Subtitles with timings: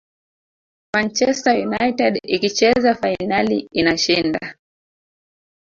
[0.93, 4.41] manchester united ikicheza fainali inashinda